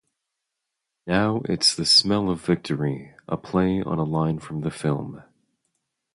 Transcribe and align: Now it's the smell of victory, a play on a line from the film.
Now 1.05 1.43
it's 1.45 1.75
the 1.75 1.85
smell 1.85 2.31
of 2.31 2.41
victory, 2.41 3.13
a 3.27 3.37
play 3.37 3.83
on 3.83 3.99
a 3.99 4.03
line 4.03 4.39
from 4.39 4.61
the 4.61 4.71
film. 4.71 5.21